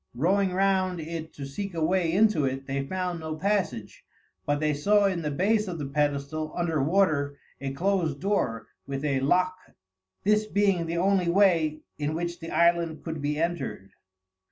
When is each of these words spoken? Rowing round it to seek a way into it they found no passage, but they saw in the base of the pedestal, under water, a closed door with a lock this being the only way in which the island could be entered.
Rowing 0.15 0.51
round 0.51 0.99
it 0.99 1.31
to 1.35 1.45
seek 1.45 1.75
a 1.75 1.85
way 1.85 2.11
into 2.11 2.43
it 2.43 2.65
they 2.65 2.83
found 2.87 3.19
no 3.19 3.35
passage, 3.35 4.03
but 4.47 4.59
they 4.59 4.73
saw 4.73 5.05
in 5.05 5.21
the 5.21 5.29
base 5.29 5.67
of 5.67 5.77
the 5.77 5.85
pedestal, 5.85 6.51
under 6.57 6.81
water, 6.81 7.37
a 7.59 7.71
closed 7.71 8.19
door 8.19 8.65
with 8.87 9.05
a 9.05 9.19
lock 9.19 9.55
this 10.23 10.47
being 10.47 10.87
the 10.87 10.97
only 10.97 11.29
way 11.29 11.83
in 11.99 12.15
which 12.15 12.39
the 12.39 12.49
island 12.49 13.03
could 13.03 13.21
be 13.21 13.37
entered. 13.39 13.91